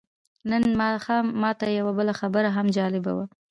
نن 0.49 0.63
ماښام 0.81 1.25
ماته 1.41 1.65
یوه 1.79 1.91
بله 1.99 2.13
خبره 2.19 2.49
هم 2.57 2.67
جالبه 2.77 3.11
وه. 3.17 3.25